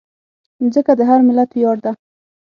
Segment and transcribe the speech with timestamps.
[0.63, 1.91] مځکه د هر ملت ویاړ ده.